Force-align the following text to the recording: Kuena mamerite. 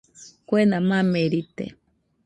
Kuena 0.47 0.77
mamerite. 0.89 1.65